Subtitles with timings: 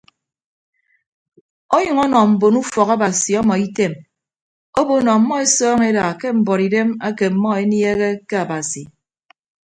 [1.75, 3.93] Ọnyʌñ ọnọ mbon ufọk abasi ọmọ item
[4.79, 8.83] obo nọ ọmmọ esọọñọ eda ke mbuọtidem ake ọmmọ eniehe ke abasi.